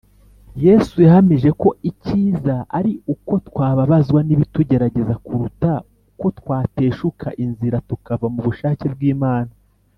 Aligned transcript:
Yesu 0.65 0.95
yahamije 1.05 1.49
ko 1.61 1.69
icyiza 1.89 2.55
ari 2.77 2.91
uko 3.13 3.33
twababazwa 3.47 4.19
n’ibitugerageza 4.27 5.13
kuruta 5.25 5.71
ko 6.19 6.27
twateshuka 6.39 7.27
inzira 7.43 7.77
tukava 7.89 8.25
mu 8.33 8.41
bushake 8.47 8.85
bw’Imana 8.95 9.51